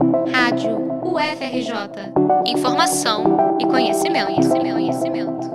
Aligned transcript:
Rádio 0.00 0.78
UFRJ. 1.04 2.12
Informação 2.46 3.58
e 3.60 3.66
conhecimento, 3.66 4.26
conhecimento, 4.26 4.74
conhecimento. 4.74 5.50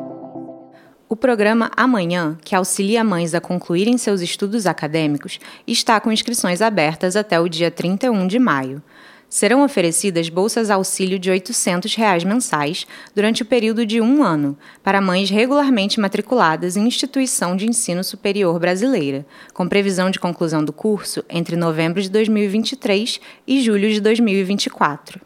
O 1.10 1.16
programa 1.16 1.72
Amanhã, 1.76 2.38
que 2.44 2.56
auxilia 2.56 3.04
mães 3.04 3.34
a 3.34 3.42
concluírem 3.42 3.98
seus 3.98 4.22
estudos 4.22 4.68
acadêmicos, 4.68 5.40
está 5.66 6.00
com 6.00 6.12
inscrições 6.12 6.62
abertas 6.62 7.16
até 7.16 7.40
o 7.40 7.50
dia 7.50 7.72
31 7.72 8.28
de 8.28 8.38
maio 8.38 8.84
serão 9.30 9.64
oferecidas 9.64 10.30
bolsas 10.30 10.70
auxílio 10.70 11.20
de 11.20 11.30
800 11.30 11.96
reais 11.96 12.24
mensais 12.24 12.88
durante 13.14 13.42
o 13.42 13.46
período 13.46 13.86
de 13.86 14.00
um 14.02 14.24
ano 14.24 14.58
para 14.84 15.02
mães 15.02 15.30
regularmente 15.30 16.00
matriculadas 16.00 16.76
em 16.78 16.88
instituição 16.88 17.56
de 17.56 17.68
ensino 17.68 18.04
superior 18.04 18.60
brasileira, 18.60 19.26
com 19.54 19.68
previsão 19.68 20.10
de 20.10 20.20
conclusão 20.20 20.64
do 20.64 20.74
curso 20.74 21.24
entre 21.30 21.56
novembro 21.56 22.02
de 22.02 22.10
2023 22.10 23.20
e 23.48 23.62
julho 23.62 23.90
de 23.90 24.00
2024 24.02 25.22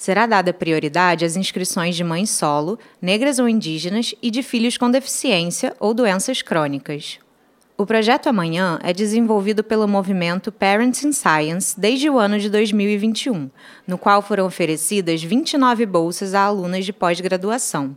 será 0.00 0.24
dada 0.24 0.50
prioridade 0.54 1.26
às 1.26 1.36
inscrições 1.36 1.94
de 1.94 2.02
mães 2.02 2.30
solo, 2.30 2.78
negras 3.02 3.38
ou 3.38 3.46
indígenas 3.46 4.14
e 4.22 4.30
de 4.30 4.42
filhos 4.42 4.78
com 4.78 4.90
deficiência 4.90 5.76
ou 5.78 5.92
doenças 5.92 6.40
crônicas. 6.40 7.18
O 7.80 7.86
projeto 7.86 8.26
Amanhã 8.26 8.78
é 8.82 8.92
desenvolvido 8.92 9.64
pelo 9.64 9.88
movimento 9.88 10.52
Parents 10.52 11.02
in 11.02 11.12
Science 11.12 11.80
desde 11.80 12.10
o 12.10 12.18
ano 12.18 12.38
de 12.38 12.50
2021, 12.50 13.50
no 13.86 13.96
qual 13.96 14.20
foram 14.20 14.44
oferecidas 14.44 15.22
29 15.22 15.86
bolsas 15.86 16.34
a 16.34 16.42
alunas 16.42 16.84
de 16.84 16.92
pós-graduação. 16.92 17.96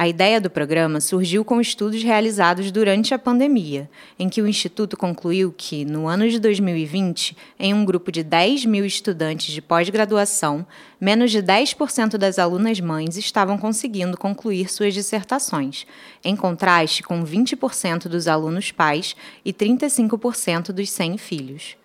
A 0.00 0.06
ideia 0.06 0.40
do 0.40 0.48
programa 0.48 1.00
surgiu 1.00 1.44
com 1.44 1.60
estudos 1.60 2.04
realizados 2.04 2.70
durante 2.70 3.12
a 3.12 3.18
pandemia, 3.18 3.90
em 4.16 4.28
que 4.28 4.40
o 4.40 4.46
Instituto 4.46 4.96
concluiu 4.96 5.52
que, 5.52 5.84
no 5.84 6.06
ano 6.06 6.28
de 6.28 6.38
2020, 6.38 7.36
em 7.58 7.74
um 7.74 7.84
grupo 7.84 8.12
de 8.12 8.22
10 8.22 8.64
mil 8.64 8.84
estudantes 8.84 9.52
de 9.52 9.60
pós-graduação, 9.60 10.64
menos 11.00 11.32
de 11.32 11.42
10% 11.42 12.16
das 12.16 12.38
alunas 12.38 12.78
mães 12.78 13.16
estavam 13.16 13.58
conseguindo 13.58 14.16
concluir 14.16 14.70
suas 14.70 14.94
dissertações, 14.94 15.84
em 16.24 16.36
contraste 16.36 17.02
com 17.02 17.24
20% 17.24 18.06
dos 18.06 18.28
alunos 18.28 18.70
pais 18.70 19.16
e 19.44 19.52
35% 19.52 20.70
dos 20.70 20.90
sem 20.90 21.18
filhos. 21.18 21.76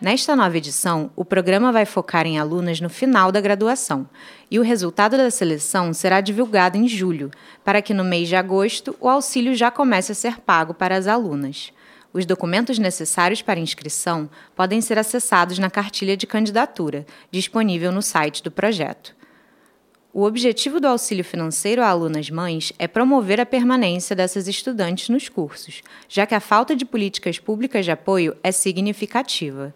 Nesta 0.00 0.36
nova 0.36 0.56
edição, 0.56 1.10
o 1.16 1.24
programa 1.24 1.72
vai 1.72 1.84
focar 1.84 2.24
em 2.24 2.38
alunas 2.38 2.80
no 2.80 2.88
final 2.88 3.32
da 3.32 3.40
graduação, 3.40 4.08
e 4.48 4.56
o 4.56 4.62
resultado 4.62 5.16
da 5.16 5.28
seleção 5.28 5.92
será 5.92 6.20
divulgado 6.20 6.78
em 6.78 6.86
julho, 6.86 7.32
para 7.64 7.82
que 7.82 7.92
no 7.92 8.04
mês 8.04 8.28
de 8.28 8.36
agosto 8.36 8.96
o 9.00 9.08
auxílio 9.08 9.56
já 9.56 9.72
comece 9.72 10.12
a 10.12 10.14
ser 10.14 10.38
pago 10.38 10.72
para 10.72 10.96
as 10.96 11.08
alunas. 11.08 11.72
Os 12.12 12.24
documentos 12.24 12.78
necessários 12.78 13.42
para 13.42 13.58
inscrição 13.58 14.30
podem 14.54 14.80
ser 14.80 15.00
acessados 15.00 15.58
na 15.58 15.68
cartilha 15.68 16.16
de 16.16 16.28
candidatura, 16.28 17.04
disponível 17.28 17.90
no 17.90 18.00
site 18.00 18.40
do 18.40 18.52
projeto. 18.52 19.16
O 20.14 20.22
objetivo 20.22 20.78
do 20.78 20.86
auxílio 20.86 21.24
financeiro 21.24 21.82
a 21.82 21.88
alunas 21.88 22.30
mães 22.30 22.72
é 22.78 22.86
promover 22.86 23.40
a 23.40 23.46
permanência 23.46 24.14
dessas 24.14 24.46
estudantes 24.46 25.08
nos 25.08 25.28
cursos, 25.28 25.82
já 26.08 26.24
que 26.24 26.36
a 26.36 26.40
falta 26.40 26.76
de 26.76 26.84
políticas 26.84 27.40
públicas 27.40 27.84
de 27.84 27.90
apoio 27.90 28.36
é 28.44 28.52
significativa. 28.52 29.74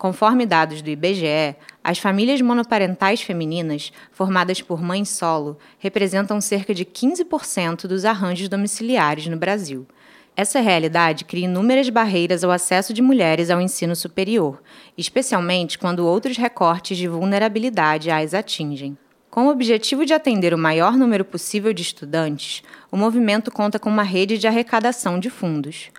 Conforme 0.00 0.46
dados 0.46 0.80
do 0.80 0.88
IBGE, 0.88 1.54
as 1.84 1.98
famílias 1.98 2.40
monoparentais 2.40 3.20
femininas, 3.20 3.92
formadas 4.10 4.62
por 4.62 4.80
mães 4.80 5.10
solo, 5.10 5.58
representam 5.78 6.40
cerca 6.40 6.72
de 6.72 6.86
15% 6.86 7.86
dos 7.86 8.06
arranjos 8.06 8.48
domiciliares 8.48 9.26
no 9.26 9.36
Brasil. 9.36 9.86
Essa 10.34 10.58
realidade 10.58 11.26
cria 11.26 11.44
inúmeras 11.44 11.90
barreiras 11.90 12.42
ao 12.42 12.50
acesso 12.50 12.94
de 12.94 13.02
mulheres 13.02 13.50
ao 13.50 13.60
ensino 13.60 13.94
superior, 13.94 14.62
especialmente 14.96 15.78
quando 15.78 16.06
outros 16.06 16.38
recortes 16.38 16.96
de 16.96 17.06
vulnerabilidade 17.06 18.10
as 18.10 18.32
atingem. 18.32 18.96
Com 19.30 19.48
o 19.48 19.50
objetivo 19.50 20.06
de 20.06 20.14
atender 20.14 20.54
o 20.54 20.58
maior 20.58 20.96
número 20.96 21.26
possível 21.26 21.74
de 21.74 21.82
estudantes, 21.82 22.62
o 22.90 22.96
movimento 22.96 23.50
conta 23.50 23.78
com 23.78 23.90
uma 23.90 24.02
rede 24.02 24.38
de 24.38 24.48
arrecadação 24.48 25.20
de 25.20 25.28
fundos. 25.28 25.90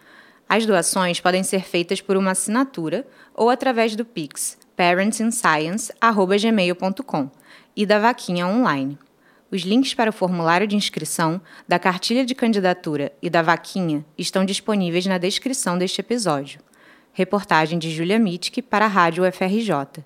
As 0.51 0.66
doações 0.66 1.19
podem 1.22 1.44
ser 1.44 1.63
feitas 1.63 2.01
por 2.01 2.17
uma 2.17 2.31
assinatura 2.31 3.07
ou 3.34 3.50
através 3.50 3.95
do 3.95 4.03
Pix 4.03 4.57
parentsinScience@gmail.com 4.75 7.31
e 7.73 7.85
da 7.85 8.00
vaquinha 8.00 8.45
online. 8.45 9.00
Os 9.50 9.62
links 9.62 9.94
para 9.94 10.09
o 10.09 10.13
formulário 10.13 10.67
de 10.67 10.75
inscrição, 10.75 11.39
da 11.66 11.79
cartilha 11.79 12.25
de 12.25 12.35
candidatura 12.35 13.13
e 13.22 13.29
da 13.29 13.41
vaquinha 13.41 14.03
estão 14.17 14.44
disponíveis 14.44 15.06
na 15.06 15.17
descrição 15.17 15.78
deste 15.78 16.01
episódio. 16.01 16.59
Reportagem 17.13 17.79
de 17.79 17.89
Julia 17.89 18.19
Mitke 18.19 18.62
para 18.62 18.83
a 18.83 18.89
Rádio 18.89 19.25
UFRJ. 19.25 20.03